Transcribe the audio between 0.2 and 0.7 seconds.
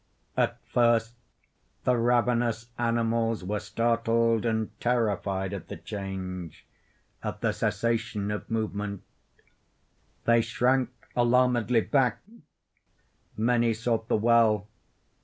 At